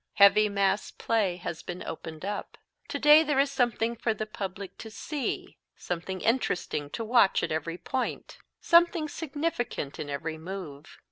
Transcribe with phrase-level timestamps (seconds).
[0.15, 2.57] Heavy mass play has been opened up.
[2.87, 7.51] To day there is something for the public to see; something interesting to watch at
[7.51, 10.97] every point; something significant in every move.